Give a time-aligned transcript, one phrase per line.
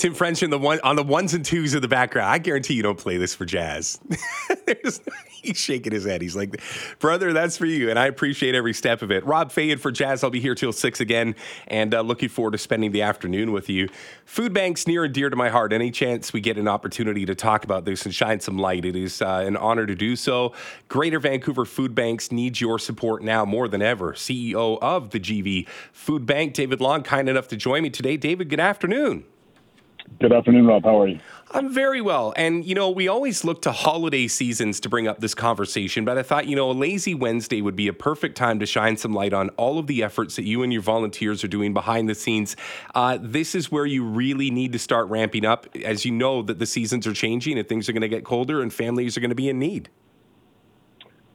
[0.00, 2.30] Tim French in the one on the ones and twos of the background.
[2.30, 4.00] I guarantee you don't play this for jazz.
[5.42, 6.22] he's shaking his head.
[6.22, 6.58] He's like,
[7.00, 7.90] brother, that's for you.
[7.90, 9.26] And I appreciate every step of it.
[9.26, 10.24] Rob Fayed for Jazz.
[10.24, 11.34] I'll be here till six again
[11.68, 13.90] and uh, looking forward to spending the afternoon with you.
[14.24, 15.70] Food banks near and dear to my heart.
[15.70, 18.96] Any chance we get an opportunity to talk about this and shine some light, it
[18.96, 20.54] is uh, an honor to do so.
[20.88, 24.14] Greater Vancouver Food Banks needs your support now more than ever.
[24.14, 28.16] CEO of the GV Food Bank, David Long, kind enough to join me today.
[28.16, 29.26] David, good afternoon.
[30.18, 30.84] Good afternoon, Rob.
[30.84, 31.18] How are you?
[31.52, 32.32] I'm very well.
[32.36, 36.18] And, you know, we always look to holiday seasons to bring up this conversation, but
[36.18, 39.14] I thought, you know, a lazy Wednesday would be a perfect time to shine some
[39.14, 42.14] light on all of the efforts that you and your volunteers are doing behind the
[42.14, 42.54] scenes.
[42.94, 46.58] Uh, this is where you really need to start ramping up as you know that
[46.58, 49.30] the seasons are changing and things are going to get colder and families are going
[49.30, 49.88] to be in need.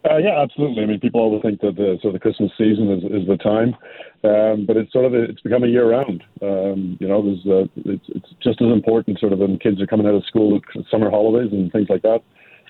[0.10, 0.84] Uh, yeah, absolutely.
[0.84, 3.38] I mean, people always think that the sort of the Christmas season is, is the
[3.38, 3.76] time,
[4.24, 6.24] um, but it's sort of it's become a year round.
[6.44, 9.88] Um, you know, there's uh, it's, it's just as important sort of when kids are
[9.88, 12.22] coming out of school, summer holidays and things like that.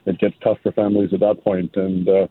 [0.05, 2.27] It gets tough for families at that point, and uh,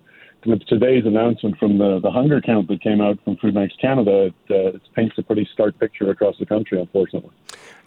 [0.46, 4.26] with today's announcement from the, the hunger count that came out from Food Banks Canada,
[4.26, 7.30] it, uh, it paints a pretty stark picture across the country, unfortunately.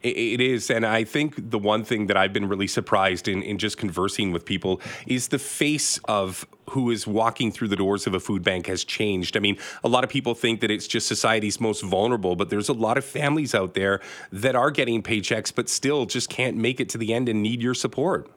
[0.03, 0.69] It is.
[0.69, 4.31] And I think the one thing that I've been really surprised in, in just conversing
[4.31, 8.43] with people is the face of who is walking through the doors of a food
[8.43, 9.35] bank has changed.
[9.35, 12.69] I mean, a lot of people think that it's just society's most vulnerable, but there's
[12.69, 13.99] a lot of families out there
[14.31, 17.61] that are getting paychecks, but still just can't make it to the end and need
[17.61, 18.29] your support.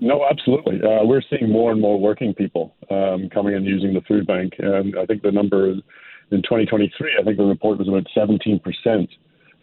[0.00, 0.80] No, absolutely.
[0.82, 4.54] Uh, we're seeing more and more working people um, coming and using the food bank.
[4.58, 5.82] And I think the number in
[6.42, 9.08] 2023, I think the report was about 17%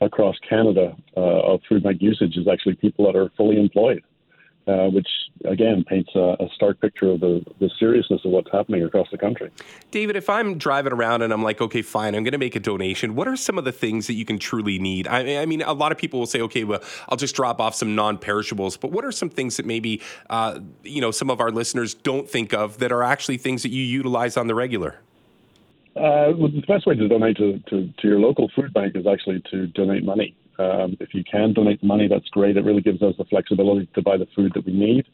[0.02, 4.03] across Canada uh, of food bank usage is actually people that are fully employed
[4.70, 5.08] uh, which
[5.45, 9.17] again paints a, a, stark picture of the, the seriousness of what's happening across the
[9.17, 9.50] country.
[9.89, 12.59] David, if I'm driving around and I'm like, okay, fine, I'm going to make a
[12.59, 15.08] donation, what are some of the things that you can truly need?
[15.08, 17.73] I, I, mean, a lot of people will say, okay, well, I'll just drop off
[17.73, 21.40] some non perishables, but what are some things that maybe, uh, you know, some of
[21.40, 25.00] our listeners don't think of that are actually things that you utilize on the regular?
[25.96, 29.08] Uh, well, the best way to donate to, to, to, your local food bank is
[29.08, 30.35] actually to donate money.
[30.59, 32.58] Um, if you can donate money, that's great.
[32.58, 35.06] It really gives us the flexibility to buy the food that we need.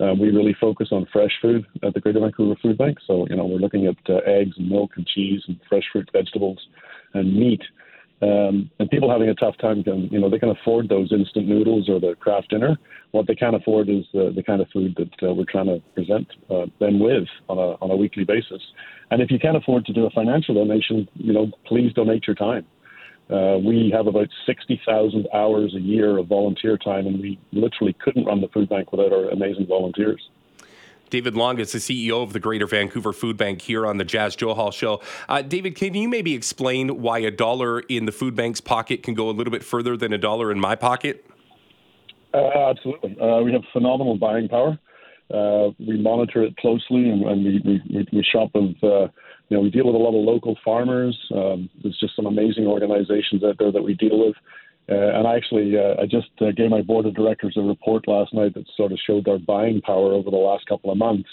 [0.00, 2.98] Uh, we really focus on fresh food at the Greater Vancouver Food Bank.
[3.06, 6.08] So, you know, we're looking at uh, eggs and milk and cheese and fresh fruit,
[6.12, 6.58] vegetables,
[7.14, 7.62] and meat.
[8.22, 11.48] Um, and people having a tough time can, you know, they can afford those instant
[11.48, 12.78] noodles or the Kraft Dinner.
[13.10, 15.82] What they can't afford is the, the kind of food that uh, we're trying to
[15.94, 18.62] present uh, them with on a, on a weekly basis.
[19.10, 22.36] And if you can't afford to do a financial donation, you know, please donate your
[22.36, 22.64] time.
[23.32, 28.26] Uh, we have about 60,000 hours a year of volunteer time, and we literally couldn't
[28.26, 30.20] run the food bank without our amazing volunteers.
[31.08, 34.34] David Long is the CEO of the Greater Vancouver Food Bank here on the Jas
[34.34, 35.02] Johal Show.
[35.28, 39.14] Uh, David, can you maybe explain why a dollar in the food bank's pocket can
[39.14, 41.26] go a little bit further than a dollar in my pocket?
[42.34, 43.18] Uh, absolutely.
[43.20, 44.78] Uh, we have phenomenal buying power.
[45.32, 49.08] Uh, we monitor it closely, and, and we, we, we shop with uh,
[49.52, 51.18] you know, we deal with a lot of local farmers.
[51.34, 54.34] Um, there's just some amazing organizations out there that we deal with.
[54.88, 58.08] Uh, and I actually, uh, I just uh, gave my board of directors a report
[58.08, 61.28] last night that sort of showed our buying power over the last couple of months.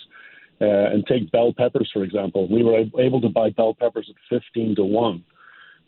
[0.62, 2.46] Uh, and take bell peppers, for example.
[2.50, 5.24] We were able to buy bell peppers at 15 to 1.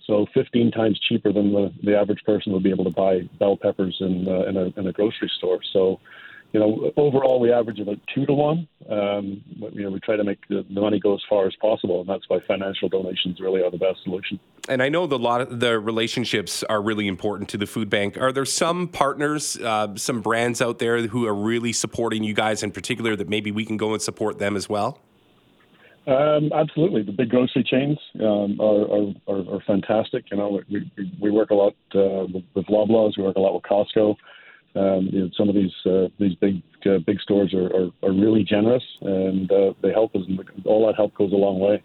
[0.07, 3.57] So 15 times cheaper than the, the average person would be able to buy bell
[3.57, 5.59] peppers in, uh, in, a, in a grocery store.
[5.73, 6.00] So
[6.53, 8.67] you know, overall we average about two to one.
[8.89, 11.53] Um, but, you know, we try to make the, the, money go as far as
[11.62, 14.39] possible, and that's why financial donations really are the best solution.
[14.67, 18.17] And I know the lot of the relationships are really important to the food bank.
[18.17, 22.63] Are there some partners, uh, some brands out there who are really supporting you guys
[22.63, 25.00] in particular that maybe we can go and support them as well?
[26.07, 30.25] Um, absolutely, the big grocery chains um, are, are, are, fantastic.
[30.31, 30.91] You know, we,
[31.22, 34.16] we work a lot uh, with, with Loblaws, we work a lot with Costco.
[34.75, 38.13] Um, you know, some of these uh, these big uh, big stores are, are, are,
[38.13, 40.21] really generous and uh, they help us,
[40.65, 41.83] all that help goes a long way.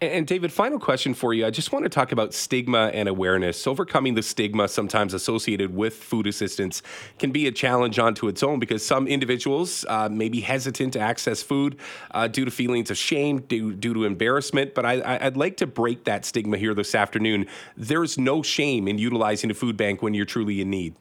[0.00, 1.46] And David, final question for you.
[1.46, 3.66] I just want to talk about stigma and awareness.
[3.66, 6.82] Overcoming the stigma sometimes associated with food assistance
[7.18, 11.00] can be a challenge onto its own because some individuals uh, may be hesitant to
[11.00, 11.78] access food
[12.12, 14.74] uh, due to feelings of shame, due, due to embarrassment.
[14.74, 17.46] But I, I'd like to break that stigma here this afternoon.
[17.76, 20.94] There's no shame in utilizing a food bank when you're truly in need.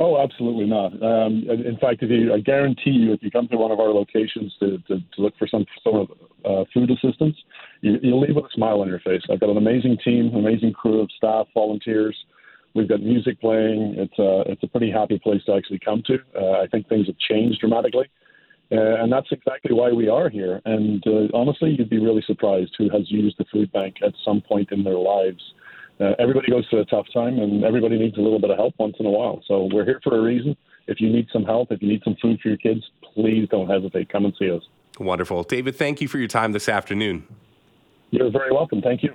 [0.00, 0.92] Oh, absolutely not.
[1.02, 3.88] Um, in fact, if you, I guarantee you, if you come to one of our
[3.88, 7.36] locations to, to, to look for some sort of uh, food assistance,
[7.80, 9.22] you, you'll leave with a smile on your face.
[9.28, 12.16] I've got an amazing team, amazing crew of staff, volunteers.
[12.76, 13.96] We've got music playing.
[13.98, 16.18] It's a, it's a pretty happy place to actually come to.
[16.32, 18.08] Uh, I think things have changed dramatically.
[18.70, 20.60] Uh, and that's exactly why we are here.
[20.64, 24.42] And uh, honestly, you'd be really surprised who has used the food bank at some
[24.42, 25.42] point in their lives
[26.00, 28.74] uh, everybody goes through a tough time, and everybody needs a little bit of help
[28.78, 29.42] once in a while.
[29.46, 30.56] So we're here for a reason.
[30.86, 32.82] If you need some help, if you need some food for your kids,
[33.14, 34.08] please don't hesitate.
[34.08, 34.62] Come and see us.
[34.98, 35.42] Wonderful.
[35.44, 37.26] David, thank you for your time this afternoon.
[38.10, 38.80] You're very welcome.
[38.80, 39.14] Thank you.